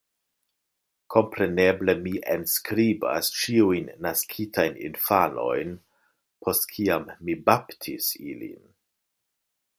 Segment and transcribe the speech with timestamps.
[1.15, 5.77] Kompreneble mi enskribas ĉiujn naskitajn infanojn,
[6.47, 8.67] post kiam mi baptis ilin.